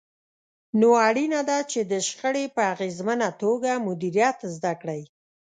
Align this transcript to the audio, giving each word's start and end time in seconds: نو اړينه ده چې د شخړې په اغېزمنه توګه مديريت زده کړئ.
نو 0.79 0.87
اړينه 1.07 1.41
ده 1.49 1.57
چې 1.71 1.79
د 1.91 1.93
شخړې 2.07 2.45
په 2.55 2.61
اغېزمنه 2.73 3.29
توګه 3.41 3.71
مديريت 3.87 4.39
زده 4.55 4.73
کړئ. 4.81 5.01